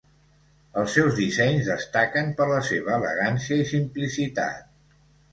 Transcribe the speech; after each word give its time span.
Els 0.83 0.93
seus 0.99 1.11
dissenys 1.17 1.67
destaquen 1.71 2.31
per 2.39 2.47
la 2.51 2.61
seva 2.69 2.93
elegància 2.95 3.59
i 3.65 3.69
simplicitat. 3.73 4.65